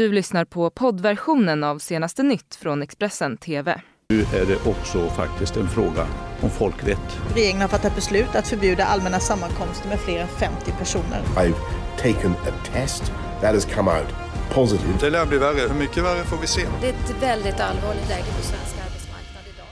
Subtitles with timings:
[0.00, 3.80] Du lyssnar på poddversionen av senaste nytt från Expressen TV.
[4.08, 6.06] Nu är det också faktiskt en fråga
[6.42, 7.20] om folkrätt.
[7.34, 11.22] Regeringen har fattat beslut att förbjuda allmänna sammankomster med fler än 50 personer.
[11.36, 11.54] I've
[11.96, 14.08] taken a test that has come out
[14.52, 14.98] positive.
[15.00, 15.68] Det lär bli värre.
[15.68, 16.62] Hur mycket värre får vi se.
[16.80, 19.66] Det är ett väldigt allvarligt läge på svensk arbetsmarknad idag.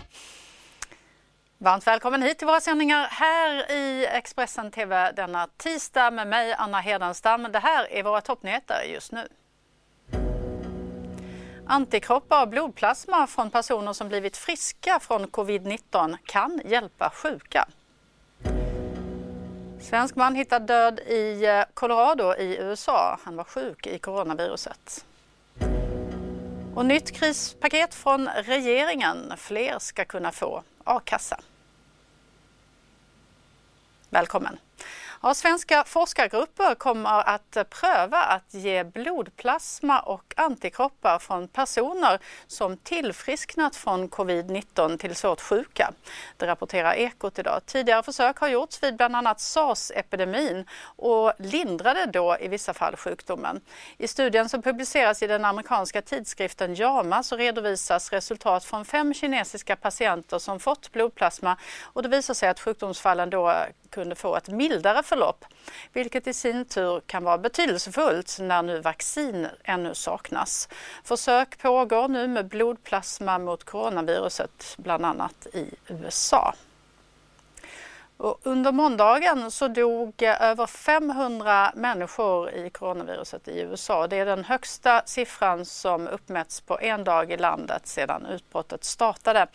[1.58, 6.80] Varmt välkommen hit till våra sändningar här i Expressen TV denna tisdag med mig Anna
[6.80, 7.48] Hedenstam.
[7.52, 9.28] Det här är våra toppnyheter just nu.
[11.70, 17.68] Antikroppar och blodplasma från personer som blivit friska från covid-19 kan hjälpa sjuka.
[19.80, 23.18] Svensk man hittad död i eh, Colorado i USA.
[23.24, 25.06] Han var sjuk i coronaviruset.
[26.74, 29.32] Och nytt krispaket från regeringen.
[29.36, 31.40] Fler ska kunna få a-kassa.
[34.10, 34.58] Välkommen!
[35.22, 43.76] Ja, svenska forskargrupper kommer att pröva att ge blodplasma och antikroppar från personer som tillfrisknat
[43.76, 45.92] från covid-19 till svårt sjuka.
[46.36, 47.60] Det rapporterar Ekot idag.
[47.66, 53.60] Tidigare försök har gjorts vid bland annat sars-epidemin och lindrade då i vissa fall sjukdomen.
[53.96, 59.76] I studien som publiceras i den amerikanska tidskriften JAMA så redovisas resultat från fem kinesiska
[59.76, 63.54] patienter som fått blodplasma och det visar sig att sjukdomsfallen då
[63.90, 65.44] kunde få ett mildare förlopp,
[65.92, 70.68] vilket i sin tur kan vara betydelsefullt när nu vaccin ännu saknas.
[71.04, 76.54] Försök pågår nu med blodplasma mot coronaviruset, bland annat i USA.
[78.18, 84.06] Och under måndagen så dog eh, över 500 människor i coronaviruset i USA.
[84.06, 89.46] Det är den högsta siffran som uppmätts på en dag i landet sedan utbrottet startade.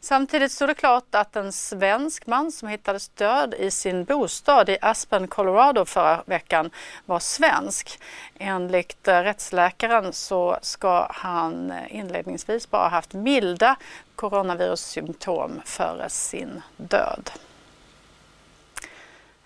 [0.00, 4.78] Samtidigt stod det klart att en svensk man som hittades död i sin bostad i
[4.80, 6.70] Aspen, Colorado förra veckan
[7.04, 8.00] var svensk.
[8.38, 13.76] Enligt eh, rättsläkaren så ska han eh, inledningsvis bara haft milda
[14.14, 17.30] coronavirussymptom före sin död.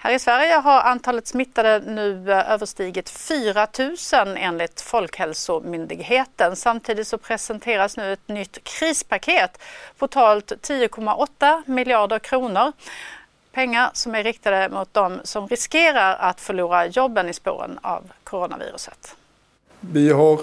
[0.03, 6.56] Här i Sverige har antalet smittade nu eh, överstigit 4 000 enligt Folkhälsomyndigheten.
[6.56, 9.59] Samtidigt så presenteras nu ett nytt krispaket
[9.99, 12.72] på totalt 10,8 miljarder kronor.
[13.53, 19.17] Pengar som är riktade mot de som riskerar att förlora jobben i spåren av coronaviruset.
[19.81, 20.41] Vi har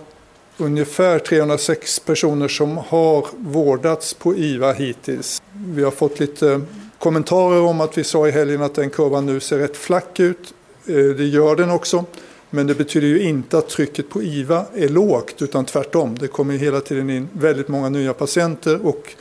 [0.57, 5.41] ungefär 306 personer som har vårdats på IVA hittills.
[5.51, 6.61] Vi har fått lite
[6.99, 10.53] kommentarer om att vi sa i helgen att den kurvan nu ser rätt flack ut.
[10.85, 12.05] Eh, det gör den också.
[12.49, 16.17] Men det betyder ju inte att trycket på IVA är lågt utan tvärtom.
[16.17, 19.15] Det kommer hela tiden in väldigt många nya patienter och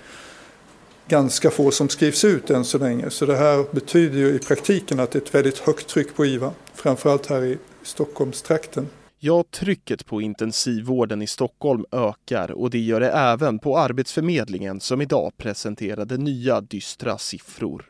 [1.09, 3.11] ganska få som skrivs ut än så länge.
[3.11, 6.27] Så det här betyder ju i praktiken att det är ett väldigt högt tryck på
[6.27, 6.53] IVA.
[6.75, 8.89] Framförallt här i Stockholmstrakten.
[9.19, 15.03] Ja, trycket på intensivvården i Stockholm ökar och det gör det även på Arbetsförmedlingen som
[15.03, 17.85] idag presenterade nya dystra siffror.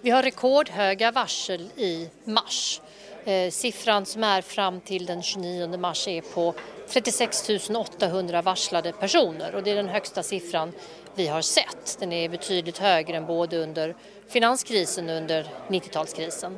[0.00, 2.80] Vi har rekordhöga varsel i mars.
[3.24, 6.54] Eh, siffran som är fram till den 29 mars är på
[6.88, 10.72] 36 800 varslade personer och det är den högsta siffran
[11.14, 11.96] vi har sett.
[12.00, 13.94] Den är betydligt högre än både under
[14.28, 16.52] finanskrisen och under 90-talskrisen.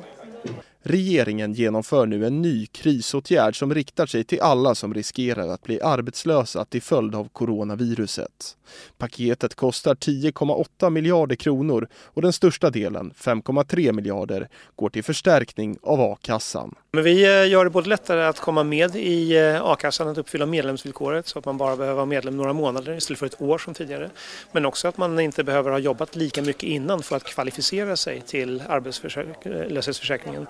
[0.87, 5.81] Regeringen genomför nu en ny krisåtgärd som riktar sig till alla som riskerar att bli
[5.81, 8.57] arbetslösa till följd av coronaviruset.
[8.97, 16.01] Paketet kostar 10,8 miljarder kronor och den största delen, 5,3 miljarder, går till förstärkning av
[16.01, 16.75] a-kassan.
[16.91, 20.45] Men vi eh, gör det både lättare att komma med i eh, a-kassan, att uppfylla
[20.45, 23.73] medlemsvillkoret så att man bara behöver vara medlem några månader istället för ett år som
[23.73, 24.09] tidigare.
[24.51, 28.21] Men också att man inte behöver ha jobbat lika mycket innan för att kvalificera sig
[28.21, 30.41] till arbetslöshetsförsäkringen.
[30.41, 30.47] Eh,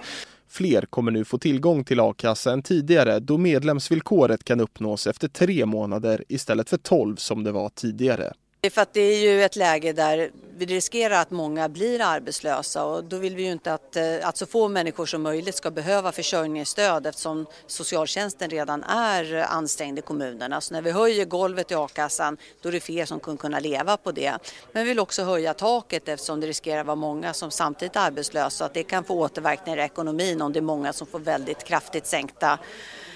[0.50, 5.66] Fler kommer nu få tillgång till a-kassa än tidigare då medlemsvillkoret kan uppnås efter tre
[5.66, 8.34] månader istället för tolv som det var tidigare.
[8.72, 13.04] För att det är ju ett läge där vi riskerar att många blir arbetslösa och
[13.04, 16.12] då vill vi ju inte att, eh, att så få människor som möjligt ska behöva
[16.12, 20.62] försörjningsstöd eftersom socialtjänsten redan är ansträngd i kommunerna.
[20.62, 23.98] Så när vi höjer golvet i a-kassan då är det fler som kommer kunna leva
[23.98, 24.34] på det.
[24.72, 28.00] Men vi vill också höja taket eftersom det riskerar att vara många som samtidigt är
[28.00, 31.20] arbetslösa och att det kan få återverkningar i ekonomin om det är många som får
[31.20, 32.60] väldigt kraftigt sänkta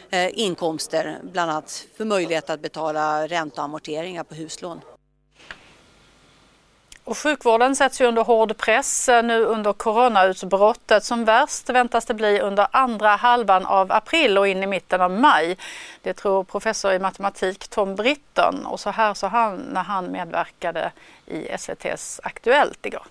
[0.09, 4.81] eh, inkomster, bland annat för möjlighet att betala ränta och amorteringar på huslån.
[7.09, 11.03] Och sjukvården sätts ju under hård press eh, nu under coronautbrottet.
[11.03, 15.11] Som värst väntas det bli under andra halvan av april och in i mitten av
[15.11, 15.57] maj.
[16.01, 20.91] Det tror professor i matematik Tom Britton och så här sa han när han medverkade
[21.25, 23.03] i SVTs Aktuellt igår.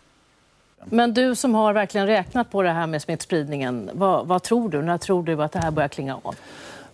[0.85, 4.83] Men du som har verkligen räknat på det här med smittspridningen, vad, vad tror du?
[4.83, 6.35] När tror du att det här börjar klinga av?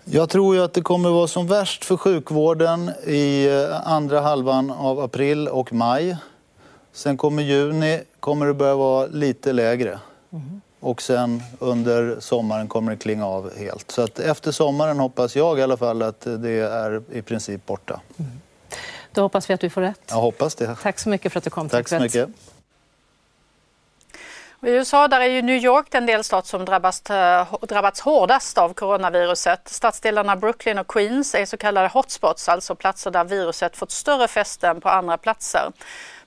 [0.05, 4.71] Jag tror ju att det kommer vara som värst för sjukvården i eh, andra halvan
[4.71, 6.17] av april och maj.
[6.95, 9.99] Sen kommer juni kommer det börja vara lite lägre.
[10.33, 10.61] Mm.
[10.81, 13.91] Och sen under sommaren kommer det klinga av helt.
[13.91, 18.01] Så att efter sommaren hoppas jag i alla fall att det är i princip borta.
[18.19, 18.31] Mm.
[19.13, 20.01] Då hoppas vi att du får rätt.
[20.09, 20.77] Jag hoppas det.
[20.83, 21.69] Tack så mycket för att du kom.
[21.69, 22.29] Tack så mycket.
[24.63, 28.75] I USA där är ju New York den delstat som drabbats, eh, drabbats hårdast av
[28.75, 29.69] coronaviruset.
[29.69, 34.69] Stadsdelarna Brooklyn och Queens är så kallade hotspots, alltså platser där viruset fått större fäste
[34.69, 35.73] än på andra platser.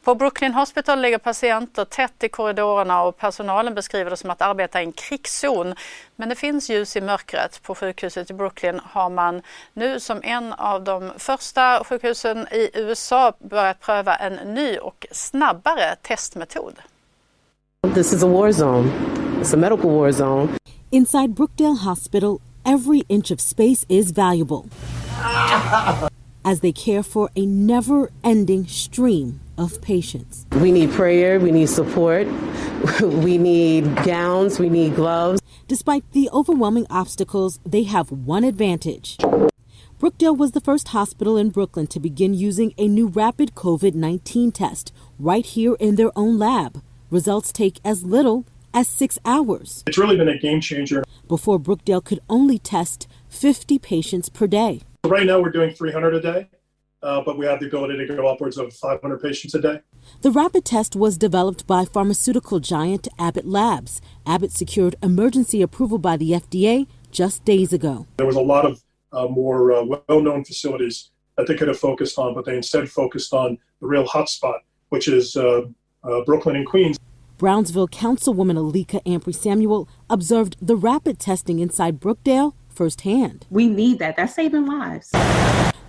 [0.07, 4.81] På Brooklyn Hospital ligger patienter tätt i korridorerna och personalen beskriver det som att arbeta
[4.81, 5.73] i en krigszon.
[6.15, 7.61] Men det finns ljus i mörkret.
[7.63, 9.41] På sjukhuset i Brooklyn har man
[9.73, 15.95] nu som en av de första sjukhusen i USA börjat pröva en ny och snabbare
[16.01, 16.73] testmetod.
[17.93, 18.91] This is a war zone.
[19.41, 20.47] It's a medical war zone.
[20.89, 24.63] Inside Brookdale Hospital, every inch of space is valuable
[26.43, 30.45] as they care for a never ending stream of patients.
[30.61, 32.27] We need prayer, we need support,
[33.01, 35.41] we need gowns, we need gloves.
[35.67, 39.17] Despite the overwhelming obstacles, they have one advantage.
[39.99, 44.51] Brookdale was the first hospital in Brooklyn to begin using a new rapid COVID 19
[44.51, 46.83] test right here in their own lab.
[47.09, 49.83] Results take as little as six hours.
[49.87, 51.03] It's really been a game changer.
[51.27, 54.81] Before Brookdale could only test 50 patients per day.
[55.03, 56.49] Right now, we're doing 300 a day
[57.03, 59.81] uh, but we have the ability to go upwards of 500 patients a day.
[60.21, 64.01] The rapid test was developed by pharmaceutical giant Abbott Labs.
[64.25, 68.07] Abbott secured emergency approval by the FDA just days ago.
[68.17, 71.79] There was a lot of uh, more uh, well known facilities that they could have
[71.79, 74.59] focused on, but they instead focused on the real hotspot,
[74.89, 75.61] which is uh,
[76.03, 76.97] uh, Brooklyn and Queens.
[77.37, 83.45] Brownsville Councilwoman Alika Ampry Samuel observed the rapid testing inside Brookdale firsthand.
[83.51, 84.17] We need that.
[84.17, 85.11] That's saving lives.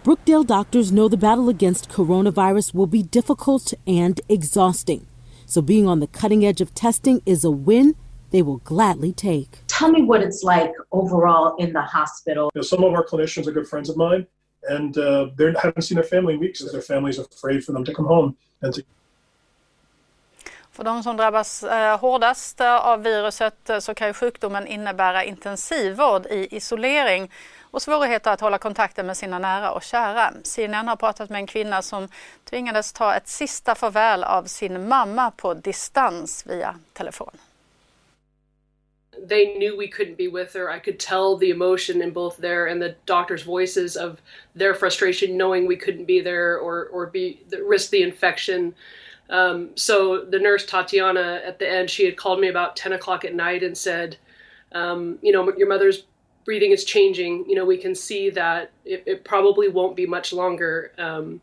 [0.04, 5.06] Brookdale doctors know the battle against coronavirus will be difficult and exhausting.
[5.44, 7.94] So being on the cutting edge of testing is a win
[8.30, 9.60] they will gladly take.
[9.66, 12.50] Tell me what it's like overall in the hospital.
[12.54, 14.26] You know, some of our clinicians are good friends of mine,
[14.68, 17.72] and uh, they haven't seen their family in weeks because their families are afraid for
[17.72, 18.84] them to come home and to
[20.78, 26.26] För de som drabbas eh, hårdast eh, av viruset eh, så kan sjukdomen innebära intensivvård
[26.26, 27.32] i isolering
[27.70, 30.32] och svårigheter att hålla kontakten med sina nära och kära.
[30.42, 32.08] CNN har pratat med en kvinna som
[32.44, 37.38] tvingades ta ett sista farväl av sin mamma på distans via telefon.
[39.28, 40.70] they knew we couldn't be with her.
[40.70, 44.20] I could tell the emotion in both their and the doctor's voices of
[44.54, 48.74] their frustration, knowing we couldn't be there or or be risk the infection.
[49.30, 53.24] Um, so the nurse Tatiana at the end, she had called me about ten o'clock
[53.24, 54.16] at night and said,
[54.72, 56.04] um, you know, your mother's
[56.44, 60.32] breathing is changing, you know, we can see that it, it probably won't be much
[60.32, 60.92] longer.
[60.96, 61.42] Um,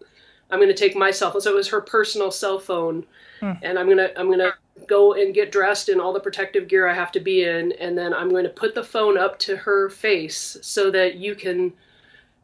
[0.49, 1.41] I'm going to take my cell phone.
[1.41, 3.05] So it was her personal cell phone,
[3.39, 3.57] mm.
[3.61, 4.53] and I'm gonna I'm gonna
[4.87, 7.95] go and get dressed in all the protective gear I have to be in, and
[7.95, 11.73] then I'm going to put the phone up to her face so that you can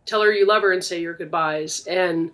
[0.06, 1.86] tell her you love her and say your goodbyes.
[1.88, 2.32] And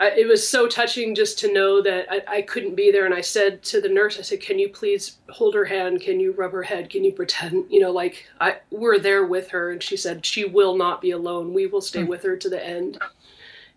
[0.00, 3.04] I, it was so touching just to know that I, I, couldn't be there.
[3.04, 6.00] And I said to the nurse, I said, "Can you please hold her hand?
[6.00, 6.88] Can you rub her head?
[6.88, 10.46] Can you pretend, you know, like I we're there with her?" And she said, "She
[10.46, 11.52] will not be alone.
[11.52, 12.08] We will stay mm.
[12.08, 12.98] with her to the end."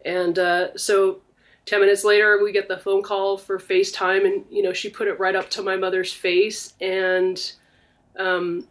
[0.06, 1.22] And uh, so,
[1.65, 5.10] ten minutes later, we get the phone call for FaceTime, and you know, she put
[5.10, 7.53] it right up to my mother's face, and
[8.18, 8.65] um,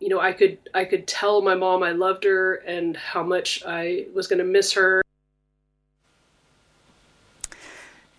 [0.00, 3.62] you know, I could I could tell my mom I loved her and how much
[3.64, 5.02] I was going to miss her.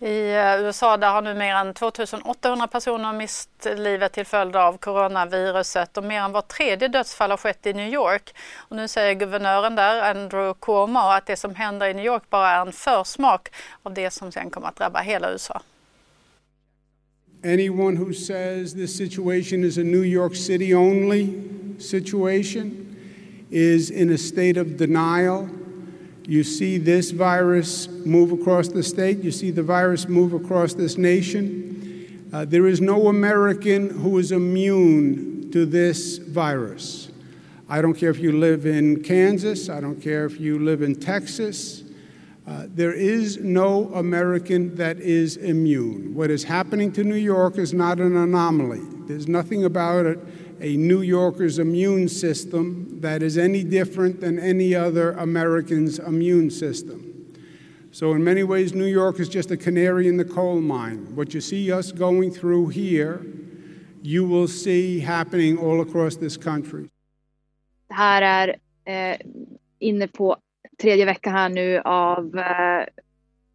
[0.02, 4.76] I eh, USA där har nu mer än 2800 personer mist livet till följd av
[4.76, 8.34] coronaviruset och mer än var tredje dödsfall har skett i New York.
[8.56, 12.50] Och nu säger guvernören där, Andrew Cuomo, att det som händer i New York bara
[12.50, 13.48] är en försmak
[13.82, 15.62] av det som sen kommer att drabba hela USA.
[17.44, 21.28] Anyone who says this situation is a New York City only
[21.78, 22.96] situation
[23.50, 25.48] is in a state of denial
[26.24, 30.96] You see this virus move across the state, you see the virus move across this
[30.96, 32.28] nation.
[32.32, 37.10] Uh, there is no American who is immune to this virus.
[37.68, 40.94] I don't care if you live in Kansas, I don't care if you live in
[40.94, 41.82] Texas.
[42.46, 46.14] Uh, there is no American that is immune.
[46.14, 48.82] What is happening to New York is not an anomaly.
[49.06, 50.18] There's nothing about it
[50.62, 56.98] a New Yorker's immune system that is any different than any other American's immune system.
[57.90, 61.14] So, in many ways, New York is just a canary in the coal mine.
[61.14, 63.20] What you see us going through here,
[64.02, 66.88] you will see happening all across this country.
[67.88, 69.18] Här är eh,
[69.78, 70.36] inne på
[70.78, 72.86] tredje veckan här nu av, eh,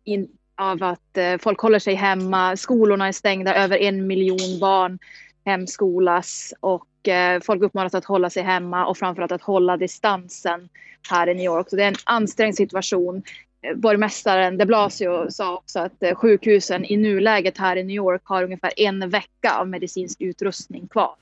[0.04, 2.58] in, av att eh, folk håller sig hemma.
[2.58, 5.00] Skolorna är stängda, över en miljon barn
[5.46, 10.70] hemskolas och Eh, folk uppmanas att hålla sig hemma och framförallt att hålla distansen
[11.10, 11.70] här i New York.
[11.70, 13.24] Så det är en ansträngd situation.
[13.62, 18.22] Eh, borgmästaren de Blasio sa också att eh, sjukhusen i nuläget här i New York
[18.24, 21.16] har ungefär en vecka av medicinsk utrustning kvar.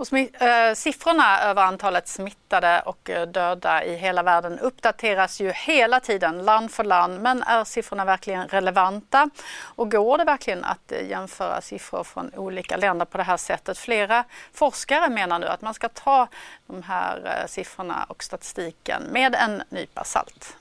[0.00, 6.00] Och äh, siffrorna över antalet smittade och eh, döda i hela världen uppdateras ju hela
[6.00, 7.22] tiden land för land.
[7.22, 9.30] Men är siffrorna verkligen relevanta?
[9.62, 13.78] Och går det verkligen att eh, jämföra siffror från olika länder på det här sättet?
[13.78, 16.28] Flera forskare menar nu att man ska ta
[16.66, 20.56] de här siffrorna och statistiken med en nypa salt.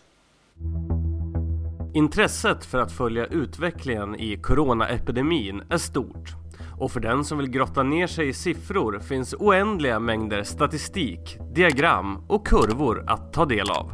[1.93, 6.38] Intresset för att följa utvecklingen i coronaepidemin är stort
[6.79, 12.17] och för den som vill grotta ner sig i siffror finns oändliga mängder statistik, diagram
[12.27, 13.91] och kurvor att ta del av.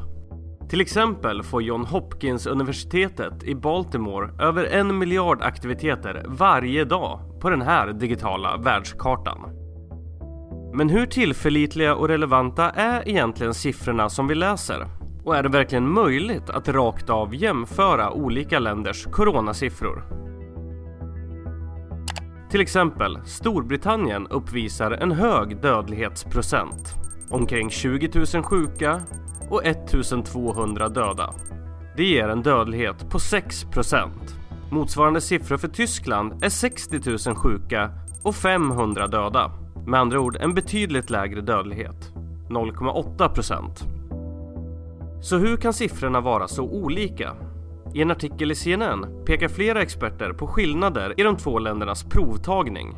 [0.70, 7.50] Till exempel får John Hopkins universitetet i Baltimore över en miljard aktiviteter varje dag på
[7.50, 9.38] den här digitala världskartan.
[10.74, 14.88] Men hur tillförlitliga och relevanta är egentligen siffrorna som vi läser?
[15.24, 20.25] Och är det verkligen möjligt att rakt av jämföra olika länders coronasiffror?
[22.52, 26.94] Till exempel, Storbritannien uppvisar en hög dödlighetsprocent.
[27.30, 29.02] Omkring 20 000 sjuka
[29.50, 31.34] och 1200 döda.
[31.98, 34.10] Det ger en dödlighet på 6%
[34.72, 37.92] Motsvarande siffror för Tyskland är 60 000 sjuka
[38.24, 39.52] och 500 döda.
[39.88, 42.12] Med andra ord en betydligt lägre dödlighet,
[42.50, 47.36] 0,8% Så hur kan siffrorna vara så olika?
[47.94, 52.98] I en artikel i CNN pekar flera experter på skillnader i de två ländernas provtagning.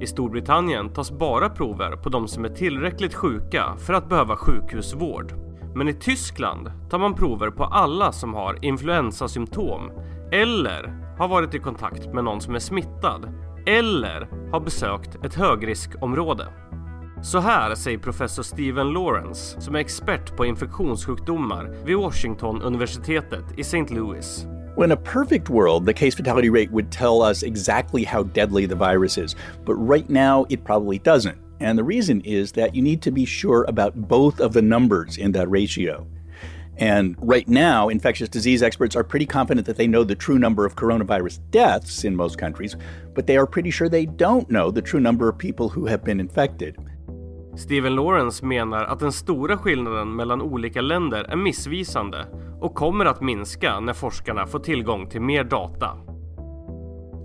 [0.00, 5.32] I Storbritannien tas bara prover på de som är tillräckligt sjuka för att behöva sjukhusvård.
[5.74, 9.90] Men i Tyskland tar man prover på alla som har influensasymptom
[10.32, 13.28] eller har varit i kontakt med någon som är smittad
[13.66, 16.46] eller har besökt ett högriskområde.
[17.26, 23.90] Så här säger professor Steven Lawrence som är expert på infektionssjukdomar vid Washington-universitetet i St.
[23.90, 24.46] Louis.
[24.84, 28.74] In a perfect world, the case fatality rate would tell us exactly how deadly the
[28.74, 29.36] virus is.
[29.64, 31.36] But right now, it probably doesn't.
[31.60, 35.18] And the reason is that you need to be sure about both of the numbers
[35.18, 36.06] in that ratio.
[36.78, 40.64] And right now, infectious disease experts are pretty confident that they know the true number
[40.64, 42.76] of coronavirus deaths in most countries,
[43.14, 46.04] but they are pretty sure they don't know the true number of people who have
[46.04, 46.76] been infected.
[47.56, 52.26] Steven Lawrence menar att den stora skillnaden mellan olika länder är missvisande
[52.60, 55.90] och kommer att minska när forskarna får tillgång till mer data.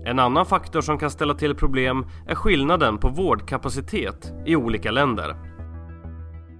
[0.04, 5.36] En annan faktor som kan ställa till problem är skillnaden på vårdkapacitet i olika länder.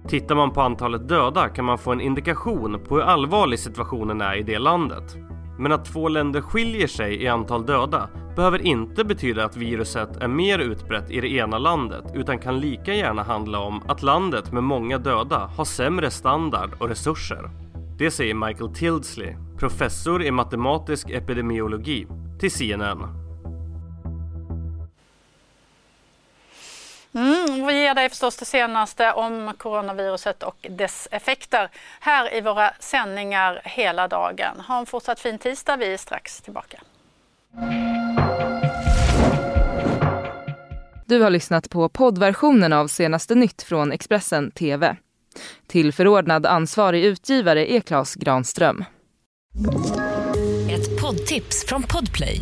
[0.07, 4.35] Tittar man på antalet döda kan man få en indikation på hur allvarlig situationen är
[4.35, 5.17] i det landet.
[5.57, 10.27] Men att två länder skiljer sig i antal döda behöver inte betyda att viruset är
[10.27, 14.63] mer utbrett i det ena landet utan kan lika gärna handla om att landet med
[14.63, 17.49] många döda har sämre standard och resurser.
[17.97, 22.07] Det säger Michael Tildesley, professor i matematisk epidemiologi,
[22.39, 23.22] till CNN.
[27.47, 31.69] Mm, vi ger dig förstås det senaste om coronaviruset och dess effekter
[31.99, 34.59] här i våra sändningar hela dagen.
[34.67, 36.81] Ha en fortsatt fin tisdag, vi är strax tillbaka.
[41.05, 44.95] Du har lyssnat på poddversionen av senaste nytt från Expressen TV.
[45.67, 48.85] Tillförordnad ansvarig utgivare är Klas Granström.
[50.71, 52.41] Ett poddtips från Podplay.